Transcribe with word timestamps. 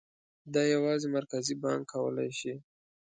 دا 0.53 0.61
یوازې 0.73 1.07
مرکزي 1.15 1.55
بانک 1.63 1.83
کولای 1.93 2.29
شي. 2.39 2.53